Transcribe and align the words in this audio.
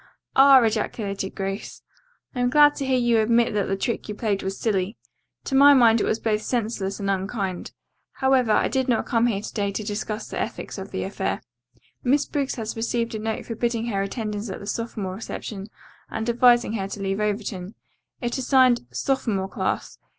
"Ah!" 0.35 0.59
ejaculated 0.63 1.35
Grace. 1.35 1.83
"I 2.33 2.39
am 2.39 2.49
glad 2.49 2.73
to 2.77 2.85
hear 2.87 2.97
you 2.97 3.19
admit 3.19 3.53
that 3.53 3.67
the 3.67 3.75
trick 3.77 4.09
you 4.09 4.15
played 4.15 4.41
was 4.41 4.59
silly. 4.59 4.97
To 5.43 5.53
my 5.53 5.75
mind 5.75 6.01
it 6.01 6.05
was 6.05 6.17
both 6.19 6.41
senseless 6.41 6.99
and 6.99 7.07
unkind. 7.07 7.71
However, 8.13 8.51
I 8.51 8.67
did 8.67 8.89
not 8.89 9.05
come 9.05 9.27
here 9.27 9.41
to 9.43 9.53
day 9.53 9.71
to 9.71 9.83
discuss 9.83 10.27
the 10.27 10.39
ethics 10.39 10.79
of 10.79 10.89
the 10.89 11.03
affair. 11.03 11.43
Miss 12.03 12.25
Briggs 12.25 12.55
has 12.55 12.75
received 12.75 13.13
a 13.13 13.19
note 13.19 13.45
forbidding 13.45 13.85
her 13.89 14.01
attendance 14.01 14.49
at 14.49 14.59
the 14.59 14.65
sophomore 14.65 15.13
reception 15.13 15.67
and 16.09 16.27
advising 16.27 16.73
her 16.73 16.87
to 16.87 16.99
leave 16.99 17.19
Overton. 17.19 17.75
It 18.21 18.39
is 18.39 18.47
signed 18.47 18.87
'Sophomore 18.91 19.49
Class.' 19.49 19.99